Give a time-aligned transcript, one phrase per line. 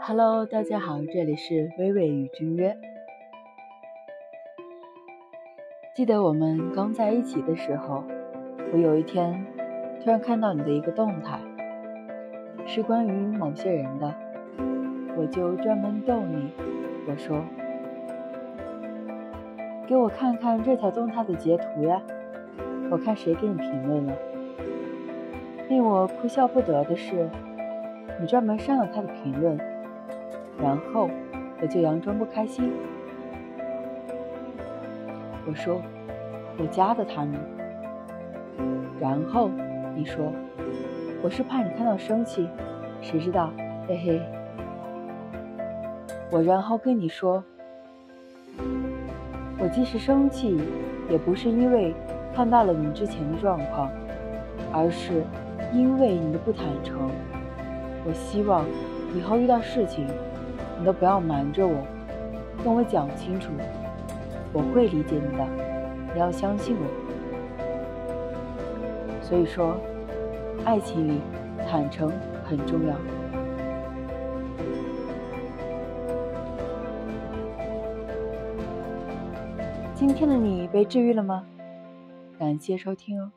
[0.00, 2.76] Hello，大家好，这里是微微与君约。
[5.94, 8.04] 记得我们刚在一起的时候，
[8.72, 9.44] 我有一天
[10.02, 11.38] 突然看到你的一个动态，
[12.66, 14.14] 是关于某些人的，
[15.16, 16.52] 我就专门逗你，
[17.08, 17.42] 我说
[19.86, 22.00] ：“给我看看这条动态的截图呀，
[22.90, 24.14] 我看谁给你评论了。”
[25.68, 27.28] 令我哭笑不得的是，
[28.18, 29.58] 你专门删了他的评论。
[30.60, 31.08] 然后
[31.60, 32.72] 我就佯装不开心。
[35.46, 35.80] 我说
[36.58, 37.38] 我加的他呢。
[39.00, 39.48] 然后
[39.94, 40.32] 你说
[41.22, 42.48] 我是怕你看到生气，
[43.00, 43.50] 谁知道，
[43.86, 44.20] 嘿嘿。
[46.30, 47.42] 我然后跟你说，
[49.58, 50.60] 我即使生气，
[51.08, 51.94] 也不是因为
[52.34, 53.88] 看到了你之前的状况，
[54.72, 55.24] 而是
[55.72, 57.10] 因为你的不坦诚。
[58.04, 58.64] 我希望
[59.16, 60.06] 以后遇到事情。
[60.78, 61.84] 你都不要瞒着我，
[62.62, 63.50] 跟我讲清楚，
[64.52, 65.44] 我会理解你的，
[66.14, 66.86] 你要相信我。
[69.20, 69.76] 所以说，
[70.64, 71.20] 爱情里
[71.68, 72.10] 坦诚
[72.44, 72.94] 很重要。
[79.94, 81.44] 今天的你被治愈了吗？
[82.38, 83.32] 感谢收听哦。